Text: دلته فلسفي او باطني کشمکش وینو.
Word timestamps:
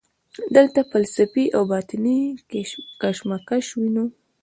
دلته 0.55 0.79
فلسفي 0.91 1.45
او 1.55 1.61
باطني 1.71 2.19
کشمکش 3.01 3.65
وینو. 3.79 4.05